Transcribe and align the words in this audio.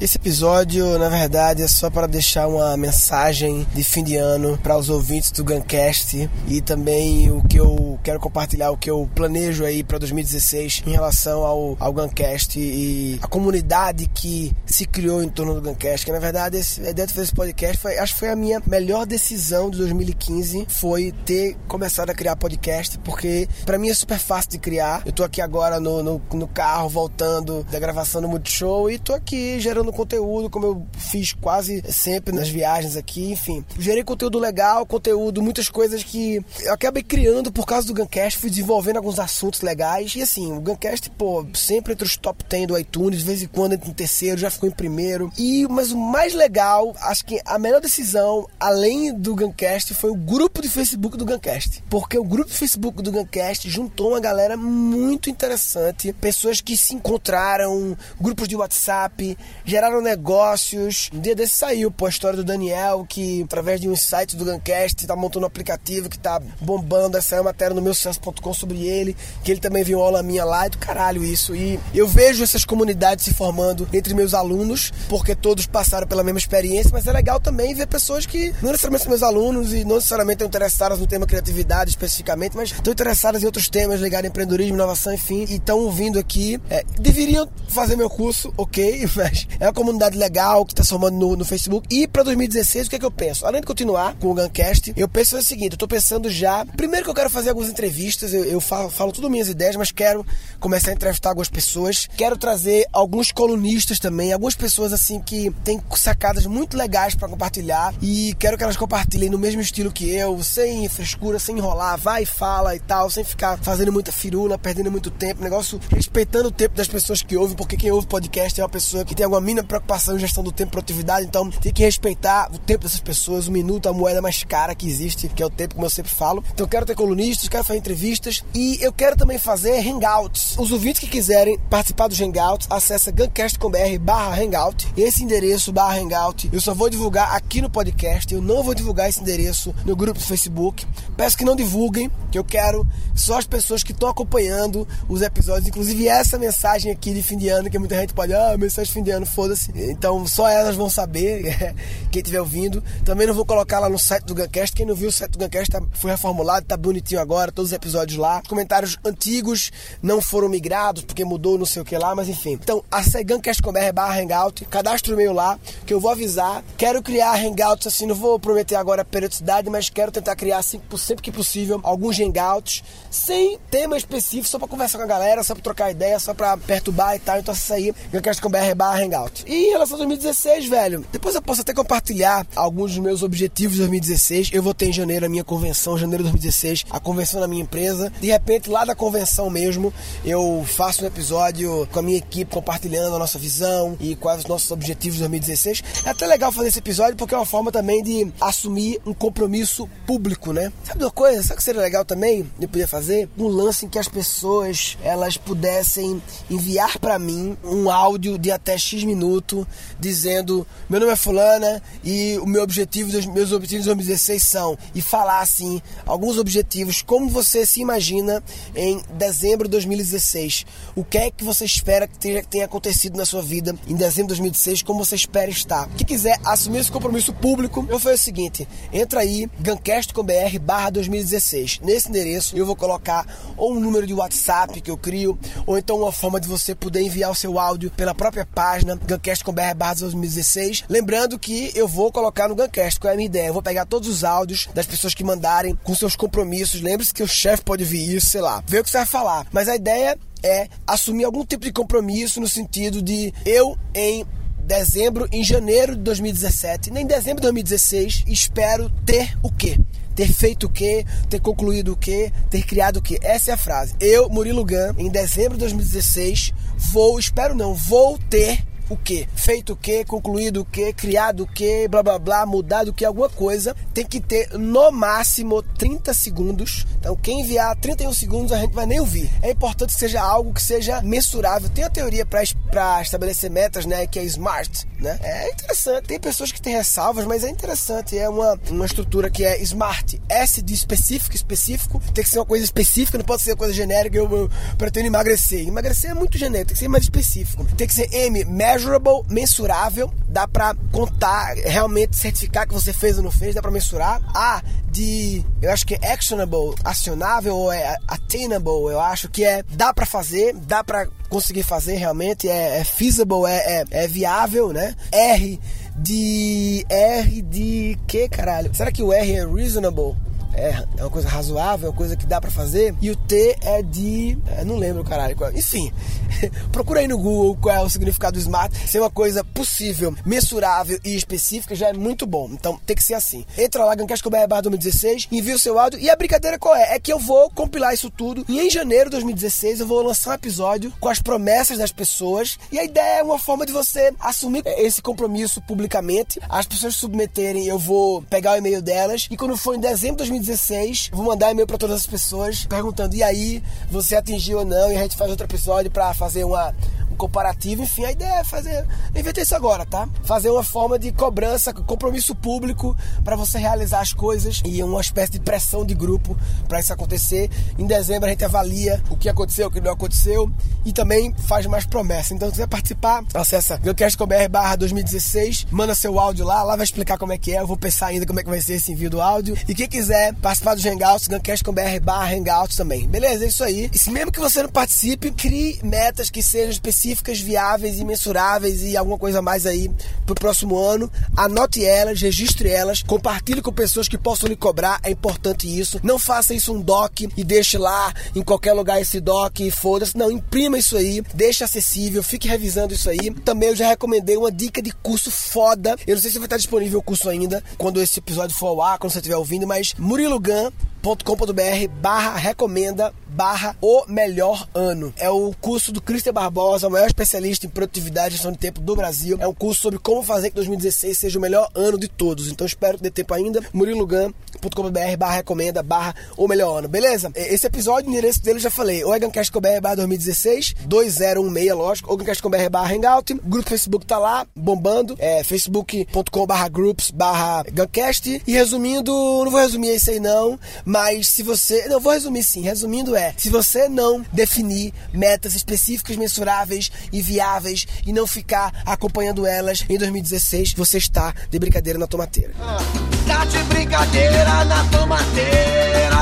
Esse 0.00 0.16
episódio, 0.16 0.96
na 0.96 1.08
verdade, 1.08 1.60
é 1.60 1.66
só 1.66 1.90
para 1.90 2.06
deixar 2.06 2.46
uma 2.46 2.76
mensagem 2.76 3.66
de 3.74 3.82
fim 3.82 4.04
de 4.04 4.14
ano 4.14 4.56
para 4.62 4.78
os 4.78 4.88
ouvintes 4.88 5.32
do 5.32 5.42
Guncast 5.42 6.30
e 6.46 6.60
também 6.60 7.28
o 7.32 7.42
que 7.42 7.56
eu 7.56 7.98
quero 8.04 8.20
compartilhar, 8.20 8.70
o 8.70 8.76
que 8.76 8.88
eu 8.88 9.10
planejo 9.12 9.64
aí 9.64 9.82
para 9.82 9.98
2016 9.98 10.84
em 10.86 10.92
relação 10.92 11.44
ao, 11.44 11.76
ao 11.80 11.92
Guncast 11.92 12.60
e 12.60 13.18
a 13.20 13.26
comunidade 13.26 14.06
que 14.14 14.52
se 14.64 14.86
criou 14.86 15.20
em 15.20 15.28
torno 15.28 15.52
do 15.52 15.60
Guncast. 15.60 16.06
Que 16.06 16.12
na 16.12 16.20
verdade, 16.20 16.58
esse, 16.58 16.80
a 16.86 16.90
ideia 16.90 17.08
de 17.08 17.12
fazer 17.12 17.24
esse 17.24 17.34
podcast 17.34 17.78
foi, 17.78 17.98
acho 17.98 18.12
que 18.14 18.20
foi 18.20 18.28
a 18.28 18.36
minha 18.36 18.62
melhor 18.64 19.04
decisão 19.04 19.68
de 19.68 19.78
2015 19.78 20.64
foi 20.68 21.12
ter 21.26 21.56
começado 21.66 22.10
a 22.10 22.14
criar 22.14 22.36
podcast, 22.36 22.96
porque 22.98 23.48
para 23.66 23.76
mim 23.76 23.88
é 23.88 23.94
super 23.94 24.20
fácil 24.20 24.52
de 24.52 24.58
criar. 24.58 25.02
Eu 25.04 25.10
tô 25.10 25.24
aqui 25.24 25.40
agora 25.40 25.80
no, 25.80 26.04
no, 26.04 26.22
no 26.34 26.46
carro, 26.46 26.88
voltando 26.88 27.64
da 27.64 27.80
gravação 27.80 28.22
do 28.22 28.28
Multishow 28.28 28.88
e 28.88 28.96
tô 28.96 29.12
aqui 29.12 29.58
gerando 29.58 29.87
gerando 29.88 29.92
conteúdo, 29.92 30.50
como 30.50 30.66
eu 30.66 30.86
fiz 30.96 31.32
quase 31.32 31.82
sempre 31.90 32.34
nas 32.34 32.48
viagens 32.48 32.96
aqui, 32.96 33.32
enfim. 33.32 33.64
Gerei 33.78 34.04
conteúdo 34.04 34.38
legal, 34.38 34.86
conteúdo, 34.86 35.42
muitas 35.42 35.68
coisas 35.68 36.02
que 36.02 36.44
eu 36.60 36.72
acabei 36.72 37.02
criando 37.02 37.50
por 37.50 37.66
causa 37.66 37.86
do 37.86 37.94
Guncast, 37.94 38.38
fui 38.38 38.50
desenvolvendo 38.50 38.96
alguns 38.96 39.18
assuntos 39.18 39.60
legais. 39.62 40.14
E 40.14 40.22
assim, 40.22 40.52
o 40.52 40.60
Guncast, 40.60 41.10
pô, 41.10 41.46
sempre 41.54 41.92
entre 41.92 42.06
os 42.06 42.16
top 42.16 42.44
10 42.48 42.66
do 42.66 42.78
iTunes, 42.78 43.20
de 43.20 43.24
vez 43.24 43.42
em 43.42 43.46
quando 43.46 43.72
entra 43.74 43.88
em 43.88 43.94
terceiro, 43.94 44.38
já 44.38 44.50
ficou 44.50 44.68
em 44.68 44.72
primeiro. 44.72 45.32
E, 45.38 45.66
mas 45.68 45.92
o 45.92 45.98
mais 45.98 46.34
legal, 46.34 46.94
acho 47.02 47.24
que 47.24 47.40
a 47.44 47.58
melhor 47.58 47.80
decisão, 47.80 48.46
além 48.60 49.14
do 49.14 49.34
Guncast, 49.34 49.94
foi 49.94 50.10
o 50.10 50.14
grupo 50.14 50.60
de 50.62 50.68
Facebook 50.68 51.16
do 51.16 51.24
Guncast. 51.24 51.82
Porque 51.88 52.18
o 52.18 52.24
grupo 52.24 52.50
de 52.50 52.56
Facebook 52.56 53.02
do 53.02 53.12
Guncast 53.12 53.68
juntou 53.68 54.10
uma 54.10 54.20
galera 54.20 54.56
muito 54.56 55.30
interessante, 55.30 56.12
pessoas 56.12 56.60
que 56.60 56.76
se 56.76 56.94
encontraram, 56.94 57.96
grupos 58.20 58.48
de 58.48 58.56
WhatsApp, 58.56 59.38
já 59.64 59.77
geraram 59.78 60.00
negócios. 60.00 61.08
Um 61.14 61.20
dia 61.20 61.36
desse 61.36 61.56
saiu, 61.56 61.88
pô, 61.88 62.06
a 62.06 62.08
história 62.08 62.36
do 62.36 62.42
Daniel, 62.42 63.06
que 63.08 63.42
através 63.44 63.80
de 63.80 63.88
um 63.88 63.94
site 63.94 64.34
do 64.34 64.44
Guncast 64.44 65.06
tá 65.06 65.14
montando 65.14 65.44
um 65.44 65.46
aplicativo 65.46 66.08
que 66.08 66.18
tá 66.18 66.40
bombando. 66.60 67.16
Essa 67.16 67.36
é 67.36 67.38
uma 67.38 67.44
matéria 67.44 67.74
no 67.74 67.80
meu 67.80 67.94
sucesso.com 67.94 68.52
sobre 68.52 68.88
ele, 68.88 69.16
que 69.44 69.52
ele 69.52 69.60
também 69.60 69.84
viu 69.84 70.02
aula 70.02 70.20
minha 70.20 70.44
lá 70.44 70.66
e 70.66 70.70
do 70.70 70.78
caralho 70.78 71.22
isso. 71.22 71.54
E 71.54 71.78
eu 71.94 72.08
vejo 72.08 72.42
essas 72.42 72.64
comunidades 72.64 73.24
se 73.24 73.32
formando 73.32 73.88
entre 73.92 74.14
meus 74.14 74.34
alunos, 74.34 74.92
porque 75.08 75.36
todos 75.36 75.64
passaram 75.66 76.08
pela 76.08 76.24
mesma 76.24 76.40
experiência, 76.40 76.90
mas 76.92 77.06
é 77.06 77.12
legal 77.12 77.38
também 77.38 77.72
ver 77.72 77.86
pessoas 77.86 78.26
que 78.26 78.52
não 78.60 78.72
necessariamente 78.72 79.04
são 79.04 79.10
meus 79.10 79.22
alunos 79.22 79.72
e 79.72 79.84
não 79.84 79.96
necessariamente 79.96 80.34
estão 80.38 80.48
interessadas 80.48 80.98
no 80.98 81.06
tema 81.06 81.24
criatividade 81.24 81.90
especificamente, 81.90 82.56
mas 82.56 82.72
estão 82.72 82.92
interessadas 82.92 83.44
em 83.44 83.46
outros 83.46 83.68
temas 83.68 84.00
ligados 84.00 84.24
a 84.24 84.28
empreendedorismo, 84.28 84.74
inovação, 84.74 85.14
enfim, 85.14 85.46
e 85.48 85.54
estão 85.54 85.78
ouvindo 85.78 86.18
aqui. 86.18 86.60
É, 86.68 86.82
deveriam 86.98 87.48
fazer 87.68 87.94
meu 87.94 88.10
curso, 88.10 88.52
ok, 88.56 89.08
mas 89.14 89.46
é 89.60 89.67
uma 89.68 89.74
comunidade 89.74 90.16
legal 90.16 90.64
que 90.64 90.72
está 90.72 90.82
se 90.82 90.90
formando 90.90 91.16
no, 91.16 91.36
no, 91.36 91.44
Facebook. 91.44 91.86
E 91.94 92.06
para 92.06 92.22
2016, 92.22 92.86
o 92.86 92.90
que 92.90 92.96
é 92.96 92.98
que 92.98 93.04
eu 93.04 93.10
penso? 93.10 93.46
Além 93.46 93.60
de 93.60 93.66
continuar 93.66 94.14
com 94.14 94.30
o 94.30 94.34
Guncast, 94.34 94.92
eu 94.96 95.08
penso 95.08 95.36
o 95.36 95.42
seguinte: 95.42 95.72
eu 95.72 95.76
estou 95.76 95.88
pensando 95.88 96.30
já. 96.30 96.64
Primeiro 96.64 97.04
que 97.04 97.10
eu 97.10 97.14
quero 97.14 97.30
fazer 97.30 97.50
algumas 97.50 97.70
entrevistas, 97.70 98.32
eu, 98.32 98.44
eu 98.44 98.60
falo, 98.60 98.90
falo 98.90 99.12
tudo 99.12 99.30
minhas 99.30 99.48
ideias, 99.48 99.76
mas 99.76 99.92
quero 99.92 100.24
começar 100.58 100.90
a 100.90 100.94
entrevistar 100.94 101.30
algumas 101.30 101.48
pessoas. 101.48 102.08
Quero 102.16 102.36
trazer 102.36 102.86
alguns 102.92 103.32
colunistas 103.32 103.98
também, 103.98 104.32
algumas 104.32 104.54
pessoas 104.54 104.92
assim 104.92 105.20
que 105.20 105.50
têm 105.64 105.80
sacadas 105.96 106.46
muito 106.46 106.76
legais 106.76 107.14
para 107.14 107.28
compartilhar. 107.28 107.94
E 108.00 108.34
quero 108.38 108.56
que 108.56 108.64
elas 108.64 108.76
compartilhem 108.76 109.30
no 109.30 109.38
mesmo 109.38 109.60
estilo 109.60 109.92
que 109.92 110.08
eu, 110.10 110.42
sem 110.42 110.88
frescura, 110.88 111.38
sem 111.38 111.58
enrolar, 111.58 111.98
vai 111.98 112.22
e 112.22 112.26
fala 112.26 112.74
e 112.74 112.80
tal, 112.80 113.10
sem 113.10 113.24
ficar 113.24 113.58
fazendo 113.58 113.92
muita 113.92 114.12
firula, 114.12 114.58
perdendo 114.58 114.90
muito 114.90 115.10
tempo. 115.10 115.42
Negócio 115.42 115.80
respeitando 115.90 116.48
o 116.48 116.52
tempo 116.52 116.74
das 116.74 116.88
pessoas 116.88 117.22
que 117.22 117.36
ouvem, 117.36 117.56
porque 117.56 117.76
quem 117.76 117.90
ouve 117.90 118.06
podcast 118.06 118.60
é 118.60 118.62
uma 118.62 118.68
pessoa 118.68 119.04
que 119.04 119.14
tem 119.14 119.24
alguma 119.24 119.40
mínima 119.40 119.57
preocupação 119.66 120.16
em 120.16 120.18
gestão 120.18 120.44
do 120.44 120.52
tempo 120.52 120.72
produtividade, 120.72 121.26
então 121.26 121.50
tem 121.50 121.72
que 121.72 121.82
respeitar 121.82 122.50
o 122.52 122.58
tempo 122.58 122.84
dessas 122.84 123.00
pessoas, 123.00 123.48
o 123.48 123.52
minuto, 123.52 123.88
a 123.88 123.92
moeda 123.92 124.22
mais 124.22 124.44
cara 124.44 124.74
que 124.74 124.86
existe, 124.86 125.28
que 125.28 125.42
é 125.42 125.46
o 125.46 125.50
tempo, 125.50 125.74
como 125.74 125.86
eu 125.86 125.90
sempre 125.90 126.12
falo. 126.12 126.44
Então 126.52 126.64
eu 126.64 126.68
quero 126.68 126.86
ter 126.86 126.94
colunistas, 126.94 127.48
quero 127.48 127.64
fazer 127.64 127.78
entrevistas 127.78 128.44
e 128.54 128.78
eu 128.80 128.92
quero 128.92 129.16
também 129.16 129.38
fazer 129.38 129.80
hangouts. 129.80 130.56
Os 130.58 130.72
ouvintes 130.72 131.00
que 131.00 131.08
quiserem 131.08 131.58
participar 131.70 132.08
dos 132.08 132.20
hangouts, 132.20 132.66
acessa 132.70 133.10
guncast.com.br 133.10 133.98
barra 134.00 134.42
hangout. 134.42 134.88
Esse 134.96 135.22
endereço 135.24 135.72
barra 135.72 135.98
hangout 135.98 136.38
eu 136.52 136.60
só 136.60 136.74
vou 136.74 136.90
divulgar 136.90 137.34
aqui 137.34 137.60
no 137.60 137.70
podcast, 137.70 138.32
eu 138.32 138.42
não 138.42 138.62
vou 138.62 138.74
divulgar 138.74 139.08
esse 139.08 139.20
endereço 139.20 139.74
no 139.84 139.96
grupo 139.96 140.18
do 140.18 140.24
Facebook. 140.24 140.86
Peço 141.16 141.36
que 141.36 141.44
não 141.44 141.56
divulguem, 141.56 142.10
que 142.30 142.38
eu 142.38 142.44
quero 142.44 142.86
só 143.14 143.38
as 143.38 143.46
pessoas 143.46 143.82
que 143.82 143.92
estão 143.92 144.08
acompanhando 144.08 144.86
os 145.08 145.22
episódios, 145.22 145.68
inclusive 145.68 146.06
essa 146.06 146.38
mensagem 146.38 146.92
aqui 146.92 147.12
de 147.12 147.22
fim 147.22 147.36
de 147.36 147.48
ano, 147.48 147.70
que 147.70 147.78
muita 147.78 147.96
gente 147.96 148.14
pode, 148.14 148.34
ah, 148.34 148.56
mensagem 148.58 148.88
de 148.88 148.92
fim 148.92 149.02
de 149.02 149.10
ano, 149.10 149.26
foda 149.26 149.47
foda-se. 149.48 149.72
Então 149.90 150.26
só 150.26 150.48
elas 150.48 150.76
vão 150.76 150.90
saber, 150.90 151.74
quem 152.10 152.20
estiver 152.20 152.40
ouvindo. 152.40 152.82
Também 153.04 153.26
não 153.26 153.34
vou 153.34 153.46
colocar 153.46 153.78
lá 153.78 153.88
no 153.88 153.98
site 153.98 154.24
do 154.24 154.34
Guncast. 154.34 154.74
Quem 154.74 154.86
não 154.86 154.94
viu, 154.94 155.08
o 155.08 155.12
site 155.12 155.32
do 155.32 155.38
Guncast 155.38 155.70
tá, 155.70 155.80
foi 155.92 156.10
reformulado, 156.10 156.66
tá 156.66 156.76
bonitinho 156.76 157.20
agora, 157.20 157.50
todos 157.50 157.70
os 157.70 157.74
episódios 157.74 158.18
lá. 158.18 158.42
Comentários 158.48 158.96
antigos 159.04 159.70
não 160.02 160.20
foram 160.20 160.48
migrados, 160.48 161.02
porque 161.02 161.24
mudou 161.24 161.58
não 161.58 161.66
sei 161.66 161.82
o 161.82 161.84
que 161.84 161.96
lá, 161.96 162.14
mas 162.14 162.28
enfim. 162.28 162.52
Então, 162.52 162.84
acesse 162.90 163.24
guncast.com.br 163.24 163.92
barra 163.94 164.20
hangout, 164.20 164.64
cadastre 164.66 165.12
o 165.12 165.14
e-mail 165.14 165.32
lá, 165.32 165.58
que 165.86 165.94
eu 165.94 166.00
vou 166.00 166.10
avisar. 166.10 166.62
Quero 166.76 167.02
criar 167.02 167.34
hangouts 167.34 167.86
assim, 167.86 168.06
não 168.06 168.14
vou 168.14 168.38
prometer 168.38 168.76
agora 168.76 169.04
periodicidade, 169.04 169.70
mas 169.70 169.88
quero 169.88 170.12
tentar 170.12 170.36
criar 170.36 170.58
assim, 170.58 170.80
sempre 170.96 171.22
que 171.22 171.32
possível 171.32 171.80
alguns 171.82 172.18
hangouts, 172.18 172.82
sem 173.10 173.58
tema 173.70 173.96
específico, 173.96 174.48
só 174.48 174.58
pra 174.58 174.68
conversar 174.68 174.98
com 174.98 175.04
a 175.04 175.08
galera, 175.08 175.42
só 175.42 175.54
pra 175.54 175.62
trocar 175.62 175.90
ideia, 175.90 176.18
só 176.18 176.34
pra 176.34 176.56
perturbar 176.56 177.16
e 177.16 177.18
tal. 177.18 177.38
Então 177.38 177.52
acesse 177.52 177.72
aí, 177.72 177.94
guncast.com.br 178.12 178.74
barra 178.76 178.98
hangout. 179.02 179.37
E 179.46 179.68
em 179.68 179.70
relação 179.70 179.96
a 179.96 179.98
2016, 179.98 180.66
velho, 180.68 181.04
depois 181.12 181.34
eu 181.34 181.42
posso 181.42 181.60
até 181.60 181.72
compartilhar 181.72 182.46
alguns 182.54 182.92
dos 182.92 183.00
meus 183.00 183.22
objetivos 183.22 183.74
de 183.74 183.80
2016. 183.80 184.50
Eu 184.52 184.62
vou 184.62 184.74
ter 184.74 184.86
em 184.86 184.92
janeiro 184.92 185.26
a 185.26 185.28
minha 185.28 185.44
convenção, 185.44 185.96
janeiro 185.96 186.24
de 186.24 186.30
2016, 186.30 186.86
a 186.90 187.00
convenção 187.00 187.40
da 187.40 187.48
minha 187.48 187.62
empresa. 187.62 188.12
De 188.20 188.28
repente, 188.28 188.70
lá 188.70 188.84
da 188.84 188.94
convenção 188.94 189.50
mesmo, 189.50 189.92
eu 190.24 190.64
faço 190.66 191.04
um 191.04 191.06
episódio 191.06 191.88
com 191.92 191.98
a 191.98 192.02
minha 192.02 192.18
equipe 192.18 192.52
compartilhando 192.52 193.14
a 193.14 193.18
nossa 193.18 193.38
visão 193.38 193.96
e 194.00 194.16
quais 194.16 194.40
os 194.40 194.46
nossos 194.46 194.70
objetivos 194.70 195.16
de 195.16 195.20
2016. 195.20 195.82
É 196.04 196.10
até 196.10 196.26
legal 196.26 196.50
fazer 196.50 196.68
esse 196.68 196.78
episódio 196.78 197.16
porque 197.16 197.34
é 197.34 197.38
uma 197.38 197.46
forma 197.46 197.70
também 197.70 198.02
de 198.02 198.32
assumir 198.40 199.00
um 199.06 199.14
compromisso 199.14 199.88
público, 200.06 200.52
né? 200.52 200.72
Sabe 200.84 201.04
uma 201.04 201.10
coisa? 201.10 201.42
Sabe 201.42 201.54
o 201.54 201.56
que 201.56 201.62
seria 201.62 201.80
legal 201.80 202.04
também? 202.04 202.50
Eu 202.60 202.68
podia 202.68 202.88
fazer 202.88 203.28
um 203.38 203.46
lance 203.46 203.86
em 203.86 203.88
que 203.88 203.98
as 203.98 204.08
pessoas 204.08 204.96
elas 205.02 205.36
pudessem 205.36 206.22
enviar 206.50 206.98
para 206.98 207.18
mim 207.18 207.56
um 207.64 207.90
áudio 207.90 208.38
de 208.38 208.50
até 208.50 208.76
X 208.76 209.04
minutos 209.04 209.27
minuto 209.28 209.66
dizendo: 210.00 210.66
Meu 210.88 210.98
nome 210.98 211.12
é 211.12 211.16
Fulana 211.16 211.82
e 212.02 212.38
o 212.38 212.46
meu 212.46 212.62
objetivo, 212.62 213.10
meus 213.32 213.52
objetivos 213.52 213.84
de 213.84 213.90
2016 213.90 214.42
são. 214.42 214.78
E 214.94 215.02
falar 215.02 215.40
assim, 215.40 215.80
alguns 216.06 216.38
objetivos, 216.38 217.02
como 217.02 217.28
você 217.28 217.66
se 217.66 217.80
imagina 217.80 218.42
em 218.74 219.00
dezembro 219.14 219.68
de 219.68 219.72
2016. 219.72 220.64
O 220.96 221.04
que 221.04 221.18
é 221.18 221.30
que 221.30 221.44
você 221.44 221.64
espera 221.64 222.08
que 222.08 222.18
tenha, 222.18 222.64
acontecido 222.64 223.16
na 223.16 223.24
sua 223.24 223.42
vida 223.42 223.74
em 223.86 223.94
dezembro 223.94 224.34
de 224.34 224.40
2016, 224.40 224.82
como 224.82 225.04
você 225.04 225.14
espera 225.14 225.50
estar. 225.50 225.88
Quem 225.96 226.06
quiser 226.06 226.38
assumir 226.44 226.78
esse 226.78 226.90
compromisso 226.90 227.32
público, 227.32 227.86
eu 227.88 227.98
faço 227.98 228.14
o 228.14 228.18
seguinte: 228.18 228.66
entra 228.92 229.20
aí, 229.20 229.48
gancast.com.br 229.60 230.58
barra 230.60 230.90
2016. 230.90 231.80
Nesse 231.82 232.08
endereço 232.08 232.56
eu 232.56 232.64
vou 232.64 232.76
colocar 232.76 233.26
ou 233.56 233.74
um 233.74 233.80
número 233.80 234.06
de 234.06 234.14
WhatsApp 234.14 234.80
que 234.80 234.90
eu 234.90 234.96
crio, 234.96 235.38
ou 235.66 235.76
então 235.76 235.98
uma 235.98 236.12
forma 236.12 236.40
de 236.40 236.48
você 236.48 236.74
poder 236.74 237.02
enviar 237.02 237.30
o 237.30 237.34
seu 237.34 237.58
áudio 237.58 237.90
pela 237.90 238.14
própria 238.14 238.46
página 238.46 238.96
Guncast 239.08 239.42
com 239.42 239.52
BR 239.52 239.74
2016. 239.98 240.84
Lembrando 240.88 241.38
que 241.38 241.72
eu 241.74 241.88
vou 241.88 242.12
colocar 242.12 242.46
no 242.46 242.54
Guncast, 242.54 243.00
qual 243.00 243.10
é 243.10 243.14
a 243.14 243.16
minha 243.16 243.26
ideia? 243.26 243.46
Eu 243.46 243.54
vou 243.54 243.62
pegar 243.62 243.86
todos 243.86 244.08
os 244.08 244.22
áudios 244.22 244.68
das 244.74 244.86
pessoas 244.86 245.14
que 245.14 245.24
mandarem 245.24 245.74
com 245.82 245.94
seus 245.94 246.14
compromissos. 246.14 246.82
Lembre-se 246.82 247.14
que 247.14 247.22
o 247.22 247.28
chefe 247.28 247.62
pode 247.62 247.84
vir 247.84 248.16
isso, 248.16 248.26
sei 248.26 248.42
lá, 248.42 248.62
ver 248.66 248.80
o 248.80 248.84
que 248.84 248.90
você 248.90 248.98
vai 248.98 249.06
falar. 249.06 249.46
Mas 249.50 249.68
a 249.68 249.76
ideia 249.76 250.18
é 250.42 250.68
assumir 250.86 251.24
algum 251.24 251.44
tipo 251.44 251.64
de 251.64 251.72
compromisso 251.72 252.40
no 252.40 252.48
sentido 252.48 253.00
de 253.00 253.32
eu, 253.46 253.76
em 253.94 254.26
dezembro, 254.60 255.26
em 255.32 255.42
janeiro 255.42 255.96
de 255.96 256.02
2017, 256.02 256.90
nem 256.90 257.06
dezembro 257.06 257.36
de 257.36 257.42
2016, 257.42 258.24
espero 258.26 258.90
ter 259.06 259.36
o 259.42 259.50
quê? 259.50 259.78
ter 260.14 260.32
feito 260.32 260.66
o 260.66 260.68
quê, 260.68 261.06
ter 261.30 261.40
concluído 261.40 261.92
o 261.92 261.96
quê, 261.96 262.32
ter 262.50 262.64
criado 262.64 262.96
o 262.96 263.02
quê. 263.02 263.20
Essa 263.22 263.52
é 263.52 263.54
a 263.54 263.56
frase. 263.56 263.94
Eu, 264.00 264.28
Murilo 264.28 264.64
Gun, 264.64 264.94
em 264.98 265.08
dezembro 265.08 265.52
de 265.52 265.60
2016, 265.60 266.52
vou, 266.76 267.20
espero 267.20 267.54
não, 267.54 267.72
vou 267.72 268.18
ter 268.28 268.64
o 268.88 268.96
que, 268.96 269.28
feito 269.34 269.74
o 269.74 269.76
que, 269.76 270.04
concluído 270.04 270.60
o 270.60 270.64
que, 270.64 270.92
criado 270.92 271.42
o 271.42 271.46
que, 271.46 271.86
blá 271.88 272.02
blá 272.02 272.18
blá, 272.18 272.46
mudado 272.46 272.90
o 272.90 272.94
que, 272.94 273.04
alguma 273.04 273.28
coisa, 273.28 273.74
tem 273.92 274.04
que 274.04 274.20
ter 274.20 274.50
no 274.58 274.90
máximo 274.90 275.62
30 275.62 276.14
segundos. 276.14 276.86
Então, 276.98 277.14
quem 277.16 277.40
enviar 277.40 277.76
31 277.76 278.12
segundos, 278.12 278.52
a 278.52 278.58
gente 278.58 278.72
vai 278.72 278.86
nem 278.86 279.00
ouvir. 279.00 279.30
É 279.42 279.50
importante 279.50 279.92
que 279.92 279.98
seja 280.00 280.20
algo 280.20 280.52
que 280.52 280.62
seja 280.62 281.00
mensurável. 281.02 281.68
Tem 281.68 281.84
a 281.84 281.90
teoria 281.90 282.26
para 282.26 283.02
estabelecer 283.02 283.50
metas, 283.50 283.86
né, 283.86 284.06
que 284.06 284.18
é 284.18 284.24
SMART, 284.24 284.84
né? 284.98 285.18
É 285.22 285.50
interessante. 285.50 286.06
Tem 286.06 286.18
pessoas 286.18 286.50
que 286.50 286.60
têm 286.60 286.74
ressalvas, 286.74 287.26
mas 287.26 287.44
é 287.44 287.50
interessante. 287.50 288.18
É 288.18 288.28
uma, 288.28 288.58
uma 288.70 288.86
estrutura 288.86 289.30
que 289.30 289.44
é 289.44 289.60
SMART. 289.62 290.14
S 290.28 290.62
de 290.62 290.74
específico, 290.74 291.34
específico. 291.34 292.02
Tem 292.14 292.24
que 292.24 292.30
ser 292.30 292.38
uma 292.38 292.46
coisa 292.46 292.64
específica, 292.64 293.18
não 293.18 293.24
pode 293.24 293.42
ser 293.42 293.50
uma 293.50 293.56
coisa 293.56 293.74
genérica. 293.74 294.16
Eu, 294.16 294.30
eu 294.30 294.50
pretendo 294.76 295.06
emagrecer. 295.06 295.66
Emagrecer 295.66 296.10
é 296.10 296.14
muito 296.14 296.38
genérico, 296.38 296.68
tem 296.68 296.74
que 296.74 296.80
ser 296.80 296.88
mais 296.88 297.04
específico. 297.04 297.64
Tem 297.76 297.86
que 297.86 297.94
ser 297.94 298.12
M, 298.12 298.44
measure 298.44 298.77
measurable, 298.78 299.22
mensurável, 299.28 300.12
dá 300.28 300.46
pra 300.46 300.74
contar, 300.92 301.54
realmente 301.56 302.16
certificar 302.16 302.66
que 302.66 302.72
você 302.72 302.92
fez 302.92 303.18
ou 303.18 303.24
não 303.24 303.30
fez, 303.30 303.54
dá 303.54 303.60
pra 303.60 303.70
mensurar. 303.70 304.20
A 304.34 304.62
de, 304.90 305.44
eu 305.60 305.70
acho 305.70 305.86
que 305.86 305.94
é 305.94 306.12
actionable, 306.12 306.74
acionável 306.84 307.56
ou 307.56 307.72
é 307.72 307.96
attainable, 308.06 308.90
eu 308.90 309.00
acho 309.00 309.28
que 309.28 309.44
é 309.44 309.62
dá 309.70 309.92
pra 309.92 310.06
fazer, 310.06 310.54
dá 310.54 310.82
pra 310.82 311.06
conseguir 311.28 311.62
fazer 311.62 311.96
realmente, 311.96 312.48
é, 312.48 312.78
é 312.78 312.84
feasible, 312.84 313.44
é, 313.46 313.80
é, 313.80 313.84
é 313.90 314.06
viável, 314.06 314.72
né? 314.72 314.94
R 315.12 315.60
de 315.96 316.86
R 316.88 317.42
de 317.42 317.98
que 318.06 318.28
caralho? 318.28 318.74
Será 318.74 318.92
que 318.92 319.02
o 319.02 319.12
R 319.12 319.32
é 319.32 319.44
reasonable? 319.44 320.16
É, 320.54 320.84
é 320.96 321.02
uma 321.02 321.10
coisa 321.10 321.28
razoável, 321.28 321.86
é 321.86 321.90
uma 321.90 321.96
coisa 321.96 322.16
que 322.16 322.26
dá 322.26 322.40
para 322.40 322.50
fazer. 322.50 322.94
E 323.00 323.10
o 323.10 323.16
T 323.16 323.56
é 323.62 323.82
de. 323.82 324.38
É, 324.56 324.64
não 324.64 324.76
lembro, 324.76 325.04
caralho. 325.04 325.36
Qual, 325.36 325.50
enfim, 325.52 325.92
procura 326.72 327.00
aí 327.00 327.08
no 327.08 327.18
Google 327.18 327.56
qual 327.60 327.74
é 327.74 327.80
o 327.80 327.88
significado 327.88 328.34
do 328.34 328.40
smart. 328.40 328.76
Ser 328.88 329.00
uma 329.00 329.10
coisa 329.10 329.44
possível, 329.44 330.14
mensurável 330.24 330.98
e 331.04 331.14
específica 331.14 331.74
já 331.74 331.88
é 331.88 331.92
muito 331.92 332.26
bom. 332.26 332.48
Então 332.52 332.78
tem 332.84 332.96
que 332.96 333.02
ser 333.02 333.14
assim. 333.14 333.44
Entra 333.56 333.84
lá, 333.84 333.94
Gancast.com.br 333.94 334.60
2016, 334.62 335.28
envia 335.30 335.54
o 335.54 335.58
seu 335.58 335.78
áudio. 335.78 336.00
E 336.00 336.10
a 336.10 336.16
brincadeira 336.16 336.58
qual 336.58 336.74
é? 336.74 336.94
É 336.94 337.00
que 337.00 337.12
eu 337.12 337.18
vou 337.18 337.50
compilar 337.50 337.94
isso 337.94 338.10
tudo 338.10 338.44
e 338.48 338.60
em 338.60 338.70
janeiro 338.70 339.06
de 339.06 339.12
2016 339.12 339.80
eu 339.80 339.86
vou 339.86 340.02
lançar 340.02 340.30
um 340.30 340.34
episódio 340.34 340.92
com 341.00 341.08
as 341.08 341.20
promessas 341.20 341.78
das 341.78 341.92
pessoas. 341.92 342.58
E 342.72 342.78
a 342.78 342.84
ideia 342.84 343.20
é 343.20 343.22
uma 343.22 343.38
forma 343.38 343.64
de 343.64 343.72
você 343.72 344.12
assumir 344.20 344.62
esse 344.64 345.00
compromisso 345.02 345.60
publicamente. 345.62 346.40
As 346.48 346.66
pessoas 346.66 346.96
submeterem, 346.96 347.66
eu 347.66 347.78
vou 347.78 348.22
pegar 348.22 348.52
o 348.52 348.56
e-mail 348.56 348.82
delas. 348.82 349.28
E 349.30 349.36
quando 349.36 349.56
for 349.56 349.74
em 349.74 349.80
dezembro 349.80 350.16
de 350.16 350.28
2016, 350.28 350.37
2016. 350.38 351.10
Vou 351.12 351.24
mandar 351.24 351.50
e-mail 351.50 351.66
para 351.66 351.78
todas 351.78 351.96
as 351.96 352.06
pessoas 352.06 352.64
perguntando: 352.64 353.14
e 353.14 353.22
aí, 353.22 353.62
você 353.90 354.16
atingiu 354.16 354.58
ou 354.58 354.64
não? 354.64 354.90
E 354.90 354.96
a 354.96 355.02
gente 355.02 355.16
faz 355.16 355.30
outro 355.30 355.46
episódio 355.46 355.90
para 355.90 356.14
fazer 356.14 356.44
uma, 356.44 356.74
comparativo, 357.18 357.82
enfim, 357.82 358.04
a 358.04 358.12
ideia 358.12 358.40
é 358.40 358.44
fazer, 358.44 358.86
inventar 359.14 359.42
isso 359.42 359.54
agora, 359.54 359.84
tá? 359.84 360.08
Fazer 360.22 360.48
uma 360.48 360.62
forma 360.62 360.98
de 360.98 361.12
cobrança, 361.12 361.74
compromisso 361.74 362.34
público 362.34 362.96
para 363.24 363.36
você 363.36 363.58
realizar 363.58 364.00
as 364.00 364.14
coisas 364.14 364.62
e 364.64 364.82
uma 364.82 365.00
espécie 365.00 365.32
de 365.32 365.40
pressão 365.40 365.84
de 365.84 365.94
grupo 365.94 366.36
para 366.68 366.80
isso 366.80 366.92
acontecer. 366.92 367.50
Em 367.76 367.86
dezembro 367.86 368.26
a 368.26 368.30
gente 368.30 368.44
avalia 368.44 369.02
o 369.10 369.16
que 369.16 369.28
aconteceu, 369.28 369.66
o 369.66 369.70
que 369.70 369.80
não 369.80 369.92
aconteceu 369.92 370.50
e 370.84 370.92
também 370.92 371.34
faz 371.46 371.66
mais 371.66 371.84
promessas. 371.84 372.32
Então, 372.32 372.48
se 372.48 372.52
quiser 372.52 372.68
participar, 372.68 373.24
acessa 373.34 373.76
gancast.com.br 373.76 374.48
barra 374.50 374.76
2016, 374.76 375.66
manda 375.70 375.94
seu 375.94 376.18
áudio 376.18 376.46
lá, 376.46 376.62
lá 376.62 376.76
vai 376.76 376.84
explicar 376.84 377.18
como 377.18 377.32
é 377.32 377.38
que 377.38 377.54
é, 377.54 377.60
eu 377.60 377.66
vou 377.66 377.76
pensar 377.76 378.06
ainda 378.06 378.24
como 378.24 378.38
é 378.38 378.44
que 378.44 378.48
vai 378.48 378.60
ser 378.60 378.74
esse 378.74 378.92
envio 378.92 379.10
do 379.10 379.20
áudio. 379.20 379.58
E 379.66 379.74
quem 379.74 379.88
quiser 379.88 380.32
participar 380.34 380.74
dos 380.74 380.86
Hangouts, 380.86 381.26
gancast.com.br 381.26 382.00
barra 382.02 382.32
Hangouts 382.32 382.76
também. 382.76 383.08
Beleza? 383.08 383.44
É 383.44 383.48
isso 383.48 383.64
aí. 383.64 383.90
E 383.92 383.98
se 383.98 384.10
mesmo 384.10 384.30
que 384.30 384.38
você 384.38 384.62
não 384.62 384.70
participe, 384.70 385.32
crie 385.32 385.80
metas 385.82 386.30
que 386.30 386.42
sejam 386.42 386.70
específicas 386.70 387.07
específicas, 387.08 387.40
viáveis 387.40 387.98
e 387.98 388.04
mensuráveis 388.04 388.82
e 388.82 388.96
alguma 388.96 389.18
coisa 389.18 389.40
mais 389.40 389.66
aí 389.66 389.90
pro 390.26 390.34
próximo 390.34 390.78
ano. 390.78 391.10
Anote 391.36 391.84
elas, 391.84 392.20
registre 392.20 392.68
elas, 392.68 393.02
compartilhe 393.02 393.62
com 393.62 393.72
pessoas 393.72 394.08
que 394.08 394.18
possam 394.18 394.48
lhe 394.48 394.56
cobrar, 394.56 395.00
é 395.02 395.10
importante 395.10 395.66
isso. 395.66 396.00
Não 396.02 396.18
faça 396.18 396.54
isso 396.54 396.72
um 396.72 396.80
doc 396.80 397.20
e 397.20 397.44
deixe 397.44 397.78
lá 397.78 398.12
em 398.34 398.42
qualquer 398.42 398.72
lugar 398.72 399.00
esse 399.00 399.20
doc 399.20 399.60
e 399.60 399.70
foda-se. 399.70 400.16
Não, 400.16 400.30
imprima 400.30 400.78
isso 400.78 400.96
aí, 400.96 401.22
deixe 401.34 401.64
acessível, 401.64 402.22
fique 402.22 402.48
revisando 402.48 402.94
isso 402.94 403.08
aí. 403.08 403.30
Também 403.44 403.70
eu 403.70 403.76
já 403.76 403.88
recomendei 403.88 404.36
uma 404.36 404.52
dica 404.52 404.82
de 404.82 404.92
curso 404.92 405.30
foda. 405.30 405.96
Eu 406.06 406.16
não 406.16 406.22
sei 406.22 406.30
se 406.30 406.38
vai 406.38 406.46
estar 406.46 406.56
disponível 406.56 406.98
o 406.98 407.02
curso 407.02 407.28
ainda 407.28 407.62
quando 407.76 408.00
esse 408.00 408.18
episódio 408.18 408.56
for 408.56 408.68
ao 408.68 408.82
ar, 408.82 408.98
quando 408.98 409.12
você 409.12 409.18
estiver 409.18 409.36
ouvindo, 409.36 409.66
mas 409.66 409.94
Murilo 409.98 410.40
Gun 410.40 410.70
com.br 411.02 411.88
barra 412.00 412.36
recomenda 412.36 413.12
barra 413.28 413.76
o 413.80 414.04
melhor 414.08 414.66
ano. 414.74 415.12
É 415.16 415.30
o 415.30 415.54
curso 415.60 415.92
do 415.92 416.00
Christian 416.00 416.32
Barbosa, 416.32 416.88
o 416.88 416.90
maior 416.90 417.06
especialista 417.06 417.66
em 417.66 417.68
produtividade 417.68 418.28
e 418.28 418.32
gestão 418.32 418.52
de 418.52 418.58
tempo 418.58 418.80
do 418.80 418.96
Brasil. 418.96 419.36
É 419.40 419.46
um 419.46 419.54
curso 419.54 419.82
sobre 419.82 419.98
como 419.98 420.22
fazer 420.22 420.50
que 420.50 420.56
2016 420.56 421.16
seja 421.16 421.38
o 421.38 421.42
melhor 421.42 421.68
ano 421.74 421.98
de 421.98 422.08
todos. 422.08 422.50
Então 422.50 422.66
espero 422.66 422.96
que 422.96 423.02
dê 423.02 423.10
tempo 423.10 423.32
ainda. 423.34 423.60
murilogan.com.br 423.72 425.16
barra 425.18 425.36
recomenda 425.36 425.82
barra 425.82 426.14
o 426.36 426.48
melhor 426.48 426.78
ano. 426.78 426.88
Beleza? 426.88 427.30
Esse 427.34 427.66
episódio, 427.66 428.08
o 428.08 428.12
endereço 428.12 428.42
dele 428.42 428.58
eu 428.58 428.62
já 428.62 428.70
falei. 428.70 429.04
O 429.04 429.14
Egancast.com.br 429.14 429.80
barra 429.80 429.96
2016 429.96 430.74
2016, 430.86 431.74
lógico. 431.74 432.12
Ogancast.com.br 432.12 432.70
barra 432.70 432.94
hangout. 432.94 433.32
O 433.34 433.48
grupo 433.48 433.68
Facebook 433.68 434.06
tá 434.06 434.18
lá, 434.18 434.46
bombando. 434.54 435.14
É 435.18 435.44
facebook.com 435.44 436.46
barra 436.46 436.68
groups 436.68 437.10
barra 437.10 437.62
Gancast. 437.72 438.42
E 438.46 438.52
resumindo, 438.52 439.12
não 439.12 439.50
vou 439.50 439.60
resumir 439.60 439.94
isso 439.94 440.10
aí 440.10 440.18
não, 440.18 440.58
mas 440.88 441.28
se 441.28 441.42
você. 441.42 441.86
Não, 441.86 442.00
vou 442.00 442.14
resumir 442.14 442.42
sim. 442.42 442.62
Resumindo, 442.62 443.14
é: 443.14 443.34
se 443.36 443.50
você 443.50 443.90
não 443.90 444.24
definir 444.32 444.94
metas 445.12 445.54
específicas, 445.54 446.16
mensuráveis 446.16 446.90
e 447.12 447.20
viáveis 447.20 447.86
e 448.06 448.12
não 448.12 448.26
ficar 448.26 448.72
acompanhando 448.86 449.46
elas 449.46 449.84
em 449.86 449.98
2016, 449.98 450.72
você 450.72 450.96
está 450.96 451.34
de 451.50 451.58
brincadeira 451.58 451.98
na 451.98 452.06
tomateira. 452.06 452.54
Ah, 452.58 452.78
tá 453.26 453.44
de 453.44 453.58
brincadeira 453.64 454.64
na 454.64 454.84
tomateira. 454.84 456.16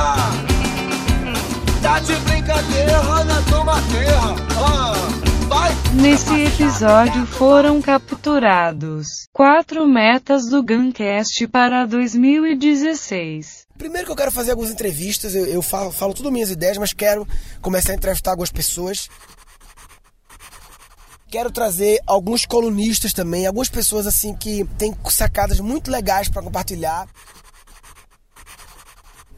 Tá 1.80 2.00
de 2.00 2.16
brincadeira 2.16 3.24
na 3.24 3.42
tomateira. 3.42 4.20
Ah. 4.58 4.96
Nesse 5.94 6.34
episódio 6.34 7.24
foram 7.26 7.80
capturados 7.80 9.28
quatro 9.32 9.86
metas 9.86 10.46
do 10.50 10.62
Guncast 10.62 11.46
para 11.46 11.86
2016. 11.86 13.65
Primeiro 13.78 14.06
que 14.06 14.12
eu 14.12 14.16
quero 14.16 14.32
fazer 14.32 14.52
algumas 14.52 14.70
entrevistas, 14.70 15.34
eu, 15.34 15.46
eu 15.46 15.62
falo, 15.62 15.92
falo 15.92 16.14
tudo 16.14 16.32
minhas 16.32 16.50
ideias, 16.50 16.78
mas 16.78 16.92
quero 16.92 17.26
começar 17.60 17.92
a 17.92 17.96
entrevistar 17.96 18.30
algumas 18.30 18.50
pessoas. 18.50 19.08
Quero 21.28 21.50
trazer 21.50 22.00
alguns 22.06 22.46
colunistas 22.46 23.12
também, 23.12 23.46
algumas 23.46 23.68
pessoas 23.68 24.06
assim 24.06 24.34
que 24.34 24.64
têm 24.78 24.96
sacadas 25.10 25.60
muito 25.60 25.90
legais 25.90 26.28
para 26.28 26.42
compartilhar. 26.42 27.06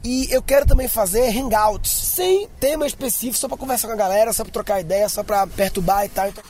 E 0.03 0.27
eu 0.31 0.41
quero 0.41 0.65
também 0.65 0.87
fazer 0.87 1.29
hangouts, 1.29 1.91
sem 1.91 2.47
tema 2.59 2.87
específico, 2.87 3.37
só 3.37 3.49
para 3.49 3.57
conversar 3.57 3.87
com 3.87 3.93
a 3.93 3.97
galera, 3.97 4.31
só 4.31 4.43
para 4.43 4.53
trocar 4.53 4.79
ideia, 4.79 5.09
só 5.09 5.23
para 5.23 5.45
perturbar 5.47 6.05
e 6.05 6.09
tal. 6.09 6.29
Então 6.29 6.43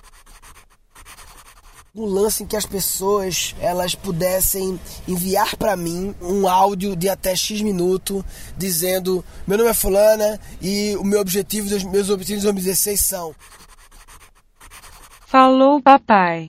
um 1.95 2.05
lance 2.05 2.43
em 2.43 2.45
que 2.45 2.55
as 2.55 2.65
pessoas 2.65 3.55
elas 3.59 3.95
pudessem 3.95 4.79
enviar 5.07 5.55
para 5.55 5.75
mim 5.75 6.13
um 6.21 6.47
áudio 6.47 6.95
de 6.95 7.09
até 7.09 7.35
X 7.35 7.61
minuto 7.61 8.23
dizendo 8.57 9.23
meu 9.47 9.57
nome 9.57 9.69
é 9.69 9.73
fulana 9.73 10.39
e 10.61 10.95
o 10.97 11.03
meu 11.03 11.19
objetivo, 11.19 11.67
meus 11.89 12.09
objetivos 12.09 12.41
de 12.41 12.47
2016 12.47 12.99
são 12.99 13.35
Falou 15.25 15.81
papai 15.81 16.47